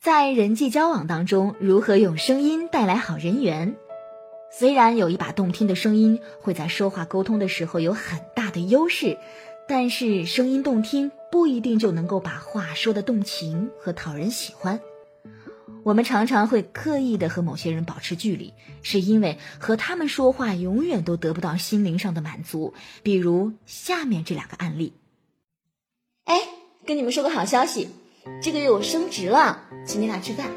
[0.00, 3.76] 在人际交往当中，如何用声音带来好人缘？
[4.50, 9.18] 虽然有一把动听的声音会在说话沟通的时候有很大的优势，
[9.68, 14.80] 但是声音动听不一定就能够把话说的动情和讨人喜欢。
[15.82, 22.72] 我们常常会刻意的和某些人保持距离，是因为和他们说话永远都得不到心灵上的满足。
[23.02, 24.94] 比如下面这两个案例。
[26.24, 26.40] 哎，
[26.86, 27.90] 跟你们说个好消息，
[28.42, 30.50] 这个月我升职了，请你俩吃饭。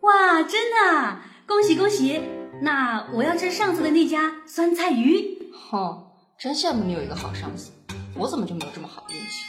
[0.00, 2.20] 哇，真的，恭喜恭喜！
[2.62, 5.50] 那我要吃上次的那家酸菜鱼。
[5.52, 6.06] 哼，
[6.38, 7.70] 真羡慕你有一个好上司，
[8.16, 9.44] 我怎么就没有这么好的运气？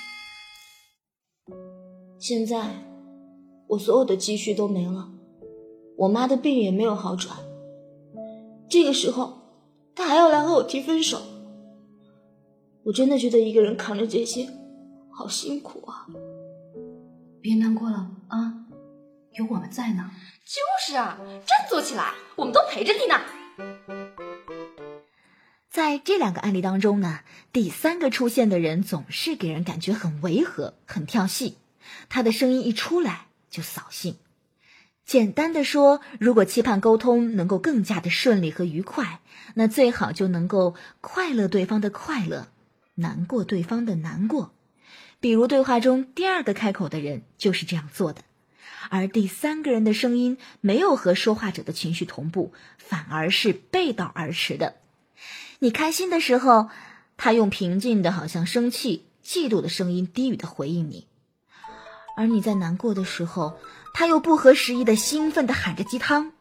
[2.19, 2.85] 现在
[3.67, 5.09] 我所有的积蓄都没了。
[5.97, 7.37] 我妈的病也没有好转，
[8.69, 9.39] 这个时候
[9.95, 11.21] 他还要来和我提分手，
[12.83, 14.47] 我真的觉得一个人扛着这些
[15.11, 16.07] 好辛苦啊！
[17.41, 18.53] 别难过了啊，
[19.33, 20.11] 有我们在呢。
[20.45, 23.19] 就是啊，振作起来，我们都陪着你呢。
[25.69, 31.57] 在这两个案例当中呢，第三个出现的人总是给人感觉很违和、很跳戏，
[32.09, 34.17] 他的声音一出来就扫兴。
[35.05, 39.19] 简单的说，如果期盼沟通能够更加的顺利和愉快，
[39.55, 42.49] 那最好就能够快乐对方的快乐，
[42.93, 44.53] 难过对方的难过。
[45.21, 48.23] 比如对话中第二个开口的人就是这样做的，
[48.89, 54.75] 而第三个人的声音没有和说话者的情绪同步，反而是背道而驰的。
[55.59, 56.69] 你开心的时候，
[57.17, 61.05] 他用平静的好像生气、嫉妒的声音低语的回应你；
[62.17, 63.59] 而你在难过的时候，
[63.93, 66.31] 他又不合时宜的兴奋的喊着鸡汤，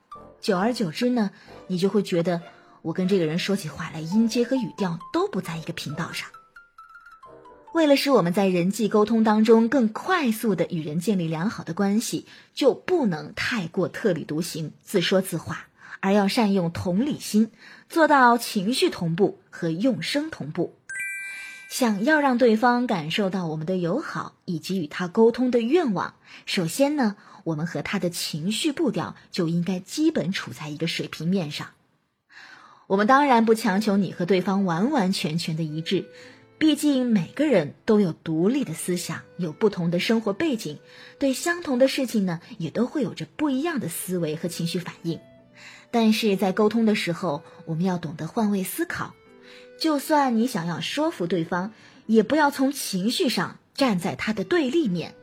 [0.41, 1.33] 久而久之呢，
[1.67, 2.41] 你就会觉得
[2.81, 6.31] 我跟这个人说起话来音阶和语调都不在一个频道上。
[7.73, 15.69] 为了使我们在人际沟通当中更快速的与人建立良好的关系，就不能太过特立独行、自说自话，
[16.01, 17.51] 而要善用同理心，
[17.89, 20.75] 做到情绪同步和用声同步。
[21.71, 26.15] 想要让对方感受到我们的友好以及与他沟通的愿望，
[26.47, 27.17] 首先呢。
[27.45, 31.69] 我们和他的情绪步调就应该基本处在一个水平面上。
[32.87, 36.05] 我们当然不强求你和对方完完全全的一致，
[36.61, 40.79] 毕竟每个人都有独立的思想，有不同的生活背景，
[41.19, 45.19] 对相同的事情呢，也都会有着不一样的思维和情绪反应。
[45.91, 49.15] 但是在沟通的时候，我们要懂得换位思考，
[49.81, 51.73] 就算你想要说服对方，
[52.05, 55.15] 也不要从情绪上站在他的对立面。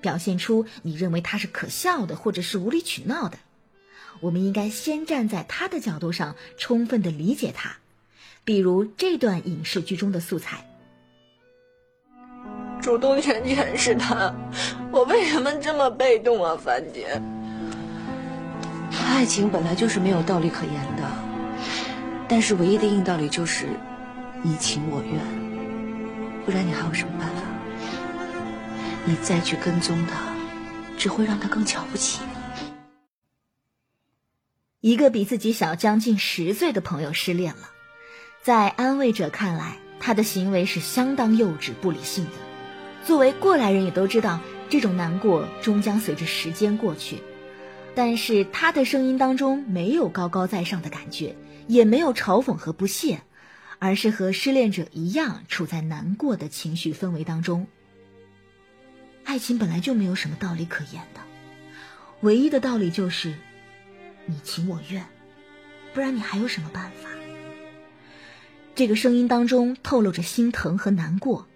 [0.00, 3.38] 表现出你认为他是可笑的，或者是无理取闹的。
[4.20, 7.76] 我们应该先站在他的角度上，充分的理解他。
[8.42, 10.64] 比如这段影视剧中的素材：
[12.80, 14.32] 主动权全是他，
[14.90, 17.20] 我为什么这么被动啊，樊姐？
[19.06, 21.02] 爱情本来就是没有道理可言的，
[22.28, 23.66] 但是唯一的硬道理就是
[24.42, 25.20] 你情我愿，
[26.44, 27.42] 不然你还有什么办法？
[29.04, 30.32] 你再去跟踪他，
[30.96, 32.20] 只会让他更瞧不起
[34.80, 34.92] 你。
[34.92, 37.70] 一个比自己小将近十岁的朋友失恋了，
[38.42, 42.47] 在安慰者看来，他的行为是相当幼稚、不理性的。
[43.08, 44.38] 作为过来人，也都知道
[44.68, 47.16] 这种难过终将随着时间过去。
[47.94, 51.34] 但是他的声音当中没有高高在上的感觉，
[51.68, 53.22] 也没有嘲讽和不屑，
[53.78, 57.66] 而是和失恋者一样，处在难过的情绪氛围当中。
[59.24, 61.20] 爱情本来就没有什么道理可言的，
[62.20, 63.32] 唯一的道理就是
[64.26, 65.02] 你情我愿，
[65.94, 67.08] 不然你还有什么办法？
[68.74, 71.46] 这个声音当中透露着心疼和难过，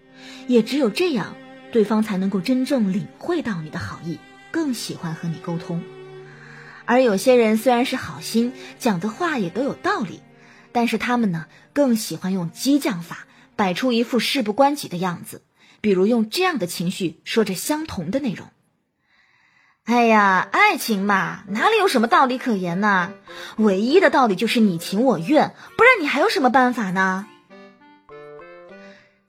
[0.47, 1.35] 也只有这样，
[1.73, 4.19] 对方才能够真正领会到你的好意，
[4.51, 5.83] 更喜欢和你沟通。
[6.85, 10.21] 而有些人虽然是好心，讲的话也都有道理，
[10.71, 13.25] 但是他们呢，更喜欢用激将法，
[13.55, 15.41] 摆出一副事不关己的样子。
[15.81, 18.47] 比如用这样的情绪说着相同的内容。
[19.83, 23.11] 哎呀，爱情嘛，哪里有什么道理可言呢？
[23.57, 27.27] 唯一的道理就是你情我愿，不然你还有什么办法呢？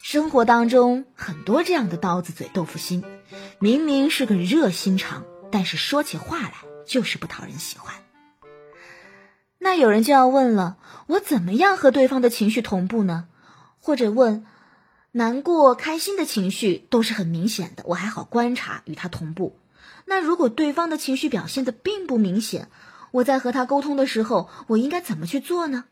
[0.06, 3.02] 生活当中很多这样的刀子嘴豆腐心，
[3.58, 6.52] 明明是个热心肠，但是说起话来
[6.86, 7.94] 就是不讨人喜欢。
[9.58, 13.28] 那有人就要问了，我怎么样和对方的情绪同步呢？
[13.80, 14.44] 或者问？
[15.12, 19.58] 难过、开心的情绪都是很明显的，我还好观察与他同步。
[20.04, 22.68] 那如果对方的情绪表现的并不明显，
[23.10, 25.84] 我在和他沟通的时候，我应该怎么去做呢？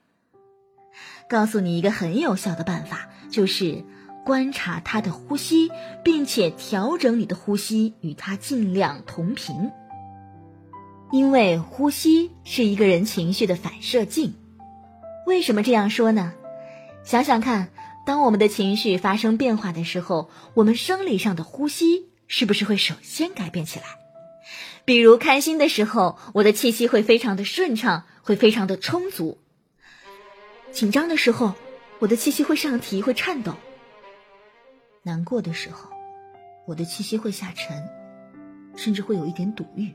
[1.30, 3.82] 告诉你一个很有效的办法，就是
[4.24, 5.70] 观察他的呼吸，
[6.04, 9.70] 并且调整你的呼吸与他尽量同频。
[11.10, 14.34] 因为呼吸是一个人情绪的反射镜。
[15.26, 16.32] 为什么这样说呢？
[17.04, 17.68] 想想看，
[18.06, 23.84] 当我们的情绪发生变化的时候，我们生理上的呼吸是不是会首先改变起来？
[24.84, 29.38] 比如开心的时候，我的气息会非常的顺畅，会非常的充足；
[30.72, 31.54] 紧张的时候，
[31.98, 33.52] 我的气息会上提，会颤抖；
[35.04, 35.90] 难过的时候，
[36.64, 37.82] 我的气息会下沉，
[38.76, 39.88] 甚至会有一点堵郁；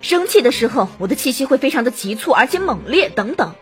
[0.00, 3.54] 生气的时候，我的气息会非常的急促而且猛烈，等等。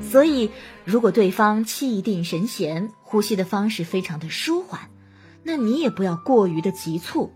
[0.00, 0.50] 所以，
[0.84, 4.90] 如果对方气定神闲，呼吸的方式非常的舒缓，
[5.44, 7.32] 那你也不要过于的急促。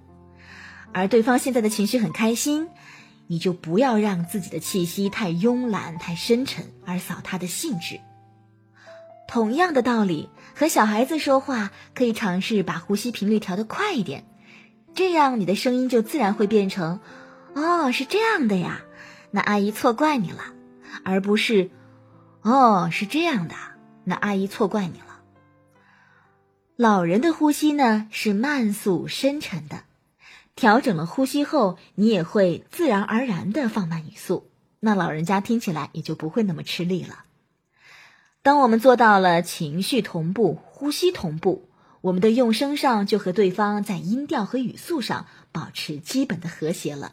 [0.92, 2.69] 而对方现在的情绪很开心，
[3.28, 8.00] 你就不要让自己的气息太慵懒、太深沉，而扫他的兴致。
[9.28, 14.25] 同样的道理，和小孩子说话，可以尝试把呼吸频率调得快一点，
[14.94, 17.00] 这样你的声音就自然会变成
[17.55, 18.82] “哦，是这样的呀，
[19.31, 20.55] 那阿姨错怪你了”，
[21.05, 21.70] 而不是
[22.43, 23.55] “哦，是这样的，
[24.05, 25.20] 那阿姨错怪你了”。
[26.76, 29.84] 老人的呼吸呢，是慢速深沉的。
[30.55, 34.50] 调整了呼吸后，你也会自然而然的放慢语速，
[34.81, 37.25] 那老人家听起来也就不会那么吃力了。
[38.46, 41.69] 当我们做到了情绪同步、呼吸同步，
[42.00, 47.12] 我们的用声上就和对方在音调和语速上保持基本的和谐了。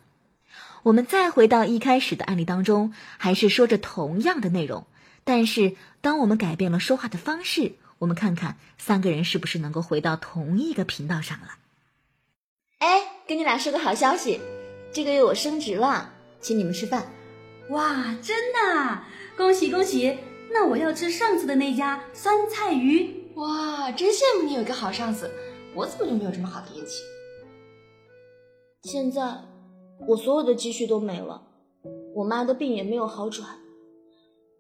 [0.84, 4.86] 我们再回到一开始的案例当中，还是说着同样的内容，
[5.24, 11.48] 但是当我们改变了说话的方式，我们看看三个人是不是能够回到同一个频道上了。
[12.78, 13.10] 哎。
[13.26, 14.40] 跟你俩说个好消息，
[14.92, 17.08] 这个月我升职了，请你们吃饭。
[17.70, 19.02] 哇，真的！
[19.36, 20.16] 恭喜恭喜！
[20.54, 23.34] 那我要吃上次的那家酸菜鱼。
[23.36, 25.30] 哇，真羡慕你有一个好上司，
[25.76, 27.02] 我怎么就没有这么好的运气？
[28.84, 29.42] 现在
[30.08, 31.42] 我所有的积蓄都没了，
[32.14, 33.58] 我妈的病也没有好转，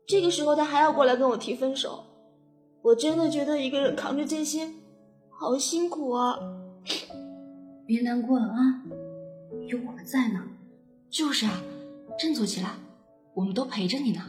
[0.07, 2.03] 这个时候她还要过来跟我提分手，
[2.81, 4.71] 我真的觉得一个人扛着这些
[5.29, 6.39] 好辛苦啊。
[7.85, 8.81] 别难过了啊，
[9.67, 10.41] 有我们在呢。
[11.11, 11.61] 就是啊，
[12.17, 12.71] 振作起来，
[13.35, 14.21] 我们都陪着你呢。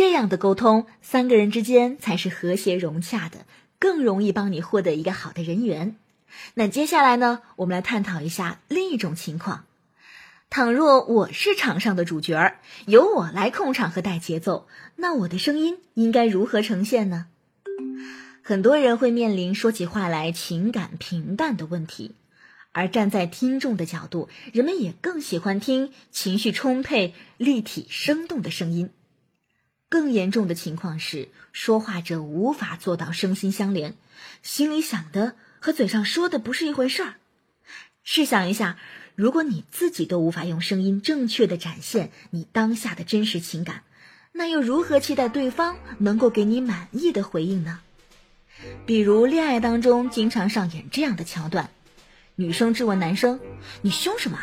[0.00, 3.44] 这样的沟通，三个人之间才是和谐融洽的，
[3.78, 5.94] 更容易帮你获得一个好的人缘。
[6.54, 9.66] 那接下来呢，我们来探讨一下另一种情况：
[10.48, 14.66] 倘若我是场上的主角儿，由我来控场和带节奏，
[14.96, 17.26] 那我的声音应该如何呈现呢？
[18.42, 22.14] 很多人会面临说起话来情感平淡的问题，
[22.72, 28.88] 而站在听众的角度，人们也更喜欢听情绪充沛、立体生动的声音。
[29.90, 33.96] 更严重的情况是，说话者无法做到声心相连，
[34.42, 37.14] 心里想的和嘴上说的不是一回事儿。
[38.04, 38.78] 试想一下，
[39.16, 43.82] 如果你自己都无法用声音正确的展现你当下的真实情感，
[44.32, 47.80] 那又如何期待对方能够给你满意的回应呢？
[48.86, 51.68] 比如恋爱当中经常上演这样的桥段，
[52.36, 53.40] 女生质问男生
[53.82, 54.38] ：“你凶什么？”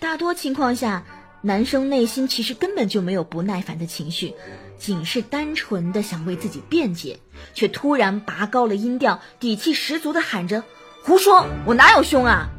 [0.00, 1.04] 大多情况下，
[1.42, 4.34] 男生内心其实根本就没有不耐烦的情绪，
[4.78, 7.20] 仅是单纯的想为自己辩解，
[7.54, 10.64] 却突然拔高了音调，底气十足的喊着
[11.04, 12.50] ：“胡说，我哪有凶啊？”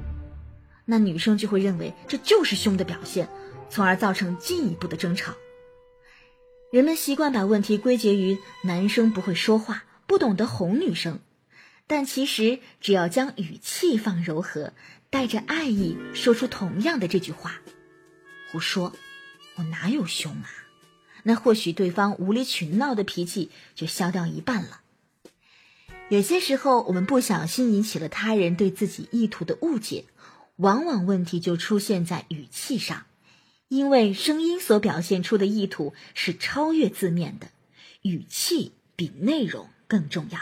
[0.86, 3.28] 那女生就会认为这就是凶的表现，
[3.70, 5.34] 从而造成进一步的争吵。
[6.72, 9.84] 人们习惯把问题归结于男生不会说话。
[10.08, 11.20] 不懂得哄女生，
[11.86, 14.72] 但其实只要将语气放柔和，
[15.10, 17.56] 带着爱意说出同样的这句话
[18.52, 18.94] ：“胡说，
[19.56, 20.50] 我哪有凶啊？”
[21.24, 24.82] 那或许对方无理取闹的脾气就消掉一半了。
[26.10, 30.06] 有些时候，我们不小心引起了他人对自己意图的误解，
[30.58, 33.06] 往往问题就出现在语气上，
[33.68, 37.48] 因为声音所表现出的意图是超越字面的，
[38.04, 39.70] 语气比内容。
[39.90, 40.42] 更重要，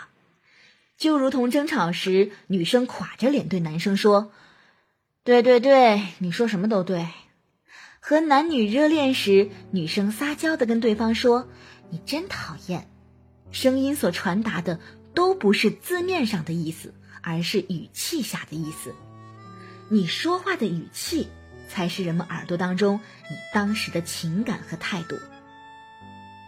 [0.98, 4.32] 就如同争吵时，女生垮着脸对男生说
[5.24, 7.08] ：“对对对，你说什么都对。”
[8.08, 11.50] 和男女热恋时，女生撒娇的跟对方说
[11.90, 12.88] ：“你真讨厌。”
[13.50, 14.80] 声音所传达的
[15.16, 16.94] 都不是字面上的意思，
[17.24, 18.94] 而是语气下的意思。
[19.90, 21.30] 你说话的语气，
[21.68, 25.16] 才是人们耳朵当中你当时的情感和态度。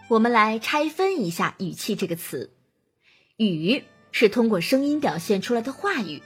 [0.10, 2.52] 我们来拆分一下“语气”这个词。
[3.36, 6.22] 语是通过声音表现出来的话语，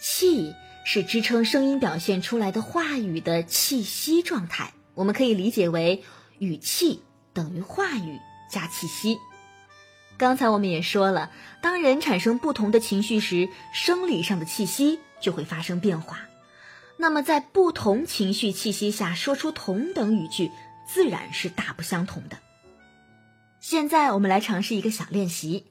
[0.00, 4.72] 气是支撑声音表现出来的话语的气息状态。
[4.94, 6.02] 我们可以理解为
[6.38, 8.18] 语气等于话语
[8.50, 9.18] 加气息。
[10.18, 11.30] 刚才我们也说了，
[11.62, 16.20] 当人产生不同的情绪时，生理上的气息就会发生变化。
[16.98, 20.50] 那么在不同情绪气息下说出同等语句，
[20.86, 22.36] 自然是大不相同的。
[23.60, 25.64] 现在我们来尝试一个小练习，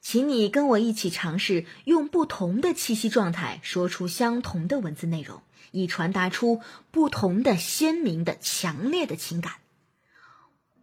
[0.00, 9.54] 请你跟我一起尝试用不同的气息状态说出相同的文字内容，以传达出不同的鲜明的、强烈的情感。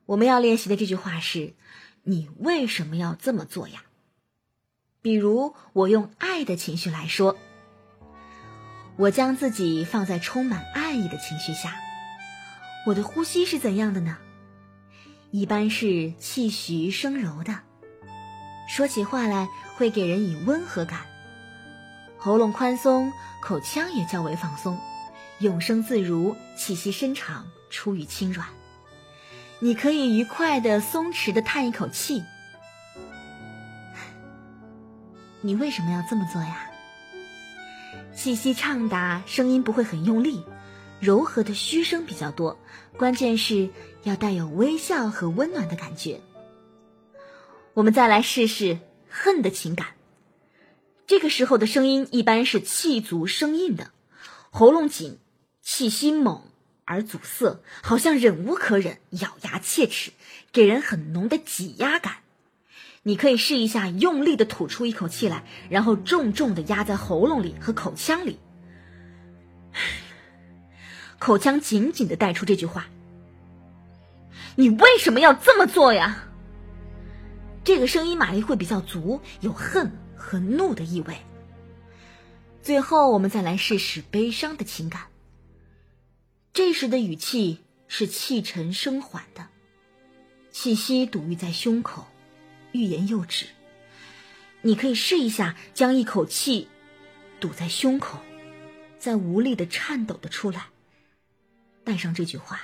[0.06, 1.54] 我们要练习的这句话是
[2.04, 3.84] ：“你为什么要这么做呀？”
[5.02, 7.38] 比如，我用爱的情绪来说，
[8.98, 11.76] 我将自己放在充满爱意的情绪下，
[12.86, 14.18] 我的呼吸是怎样的呢？
[15.32, 17.62] 一般是气徐声柔的，
[18.76, 21.00] 说起话来会给人以温和感，
[22.18, 24.78] 喉咙宽松，口腔也较为放松，
[25.40, 28.46] 永声自如，气息深长，出于轻软。
[29.60, 32.22] 你可以愉快的、松弛的叹一口气。
[35.40, 36.70] 你为什么要这么做呀？
[38.14, 40.44] 气息畅达，声音不会很用力，
[41.00, 42.60] 柔和的嘘声比较多，
[42.98, 43.70] 关键是。
[44.04, 46.20] 要带有微笑和温暖的感觉。
[47.76, 48.80] 我们再来试试
[49.10, 49.90] 恨的情感。
[51.08, 53.92] 这个时候的声音一般是气足声硬的，
[54.50, 55.20] 喉咙紧，
[55.62, 56.44] 气息猛
[56.86, 60.12] 而阻塞，好像忍无可忍，咬牙切齿，
[60.54, 62.20] 给人很浓的挤压感。
[63.04, 68.40] 你可以试一下，用力的吐出一口气来，然后重重的压在喉咙里和口腔里，
[71.20, 72.88] 口腔紧紧的带出这句话。
[74.56, 76.25] 你为什么要这么做呀？
[77.66, 81.18] 这个声音马力会比较足，有恨和怒的意味。
[82.62, 85.08] 最后，我们再来试试悲伤的情感。
[86.54, 89.48] 这时的语气是气沉声缓的，
[90.52, 92.06] 气息堵郁在胸口，
[92.72, 93.48] 欲言又止。
[94.62, 96.68] 你可以试一下，将一口气
[97.40, 98.20] 堵在胸口，
[99.00, 100.68] 再无力的颤抖的出来，
[101.84, 102.62] 带上这句话。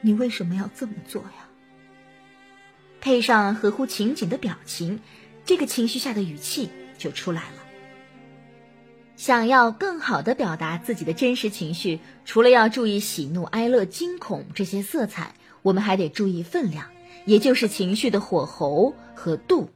[0.00, 1.48] 你为什么要这么做呀？
[3.02, 5.00] 配上合乎情景的表情，
[5.44, 7.56] 这个情绪下的语气就出来了。
[9.16, 16.92] 想要更好的表达自己的真实情绪，除了要注意喜怒哀乐惊恐这些色彩，我们还得注意分量，
[17.26, 19.70] 也就是情绪的火候和度。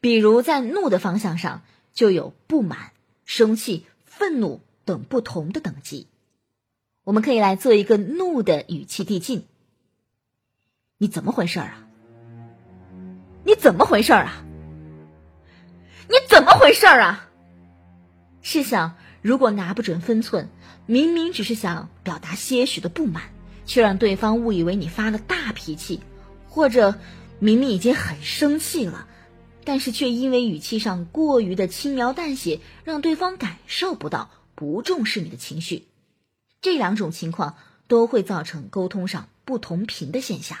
[0.00, 1.62] 比如在怒的方向上，
[1.94, 2.90] 就有不满、
[3.24, 6.08] 生气、愤怒等不同的等级。
[7.04, 9.44] 我们可以来做一个怒的语气递进。
[10.98, 11.86] 你怎么回事啊？
[13.50, 14.44] 你怎么回事啊？
[16.08, 17.28] 你怎么回事啊？
[18.42, 20.48] 试想，如果拿不准分寸，
[20.86, 23.24] 明明只是想表达些许的不满，
[23.66, 26.00] 却让对方误以为你发了大脾气，
[26.48, 26.94] 或者
[27.40, 29.08] 明明已经很生气了，
[29.64, 35.88] 但是却因为语气上过于的轻描淡写，让对方感受不到不重视你的情绪。
[36.60, 37.56] 这两种情况
[37.88, 40.56] 都会造成沟通上不同频的现象，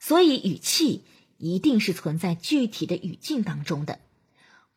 [0.00, 1.04] 所以语气
[1.38, 4.00] 一定是存在具体的语境当中的。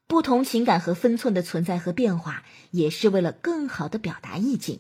[0.08, 4.80] 不同情感和分寸的存在和变化，也是为了更好的表达意境。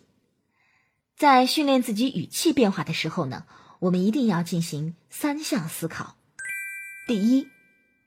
[1.18, 3.46] 在训练自己语气变化的时候呢，
[3.80, 6.16] 我们一定要进行三项思考：
[7.08, 7.48] 第一，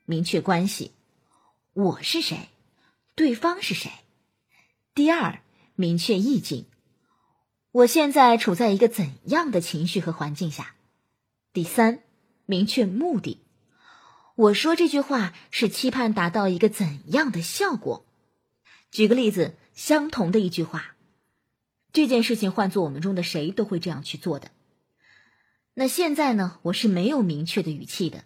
[0.05, 0.93] 明确关系，
[1.73, 2.49] 我是谁，
[3.13, 3.89] 对方是谁；
[4.95, 5.41] 第二，
[5.75, 6.65] 明确意境。
[7.71, 10.75] 我现在处在一个怎样的情绪和环境下？
[11.53, 11.99] 第三，
[12.45, 13.39] 明确目的。
[14.35, 18.05] 我说这句话是期盼达到一个怎样的效果？
[18.89, 20.95] 举个例子，相同的一句话，
[21.93, 24.51] 这件事情换做我们中的谁都会这样去做的。
[25.73, 26.59] 那现在呢？
[26.63, 28.23] 我是没有明确的语气的。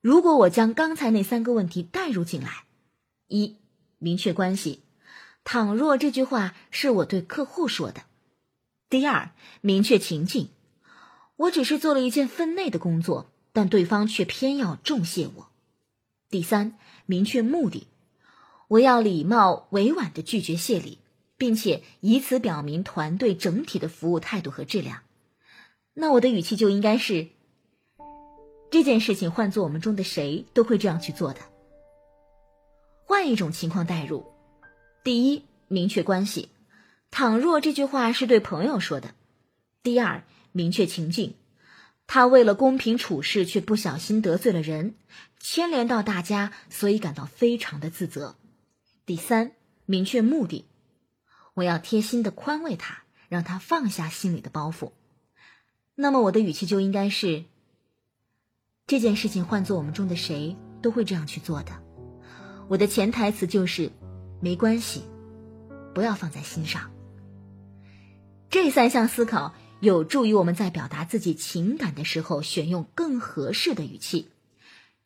[0.00, 2.64] 如果我将刚才那三个问题带入进来：
[3.26, 3.56] 一，
[3.98, 4.82] 明确关系。
[5.42, 8.02] 倘若这句话是我对客户说的。
[8.88, 9.30] 第二，
[9.60, 10.50] 明确情境，
[11.36, 15.48] 我只是做了一件分内的工作，但对方却偏要重谢我。
[16.28, 17.86] 第三，明确目的，
[18.68, 20.98] 我要礼貌委婉的拒绝谢礼，
[21.36, 25.02] 并且以此表明团队整体的服务态度和质量。
[25.92, 27.28] 那我的语气就应该是：
[28.70, 31.40] 这件事情换做我们中的谁都会这样去做的。
[33.04, 34.24] 换一种情况代入，
[35.02, 36.48] 第一，明确关系。
[37.10, 39.16] 倘若这句话是对朋友说的，
[39.82, 41.34] 第二，明确情境，
[42.12, 44.96] 他为了公平处事却不小心得罪了人，
[45.38, 48.34] 牵连到大家，所以感到非常的自责。
[49.06, 49.52] 第三，
[49.86, 50.66] 明确目的，
[51.54, 54.90] 我要贴心的宽慰他，让他放下心里的包袱。
[55.94, 57.44] 那么我的语气就应该是：
[58.88, 61.80] 这件事情换做我们中的谁都会这样去做的。
[62.66, 63.92] 我的潜台词就是，
[64.40, 65.04] 没关系。
[65.94, 66.90] 不要放在心上。
[68.50, 74.28] 这三项思考有助于我们在表达自己情感的时候选用更合适的语气。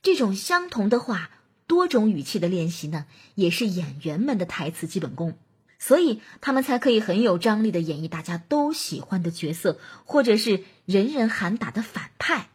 [0.03, 1.31] 这种相同的话，
[1.67, 5.39] 多种语气的练习呢，也是演员们的台词基本功，
[5.79, 12.51] 所以他们才可以很有张力的演绎大家都喜欢的角色，或者是人人喊打的反派。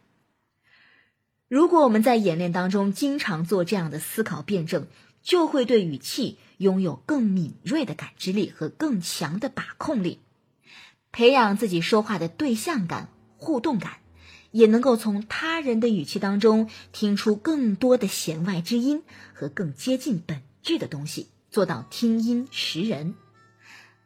[1.48, 4.86] 如果我们在演练当中经常做这样的思考辩证，
[5.22, 10.20] 就会对语气拥有更敏锐的感知力和更强的把控力，
[11.12, 13.92] 培养自己说话的对象感、互动感。
[14.52, 23.14] 也能够从他人的语气当中听出更多的弦外之音和更接近本质的东西，做到听音识人。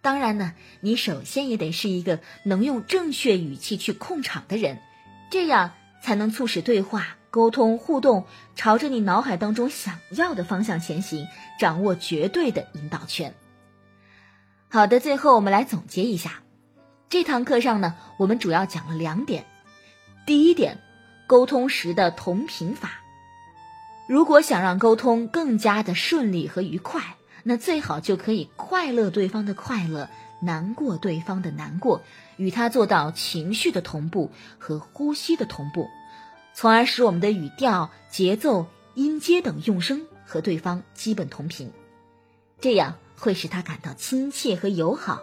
[0.02, 4.80] 当然呢，你首先也得是一个能用正确语气去控场的人，
[5.30, 11.26] 这样才能促使对话、沟通、互动朝着你脑海当中想要的方向前行，
[11.58, 13.34] 掌握绝对的引导权。
[14.68, 16.42] 好的，最后我们来总结一下，
[17.08, 19.44] 这堂课上呢，我们主要讲了两点。
[20.26, 20.78] 第一点，
[21.26, 23.00] 沟通时的同频法。
[24.08, 30.08] 如果想让沟通更加的顺利和愉快，那最好就可以快乐对方的快乐，
[30.40, 32.02] 难过对方的难过，
[32.36, 35.88] 与他做到情绪的同步和呼吸的同步，
[36.52, 41.70] 从而使我们的语调、节奏、音阶等用声和对方基本同频，
[42.60, 45.22] 这样会使他感到亲切和友好。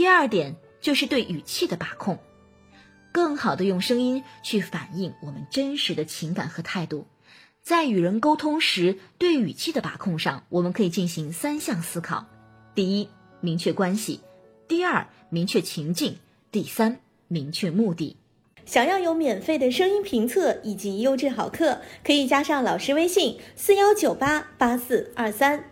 [0.00, 2.18] 第二点就是对语气的把控。
[3.12, 7.06] 更好的用声音去反映我们真实的情感和态度，
[7.62, 12.24] 在与人沟通时，对语气的把控上，我们可以进行三项思考：
[12.74, 13.10] 第一，
[13.42, 14.20] 明确关系；
[14.66, 16.14] 第二，明确情境；
[16.50, 18.16] 第三，明确目的。
[18.64, 25.69] 想要有免费的声音评测以及优质好课，可以加上老师微信：四幺九八八四二三。